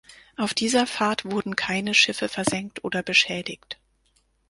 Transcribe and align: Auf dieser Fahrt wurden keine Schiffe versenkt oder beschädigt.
Auf 0.35 0.55
dieser 0.55 0.87
Fahrt 0.87 1.25
wurden 1.25 1.55
keine 1.55 1.93
Schiffe 1.93 2.27
versenkt 2.27 2.83
oder 2.83 3.03
beschädigt. 3.03 3.77